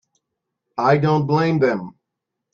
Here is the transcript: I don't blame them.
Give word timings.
I 0.79 0.97
don't 0.97 1.27
blame 1.27 1.59
them. 1.59 1.93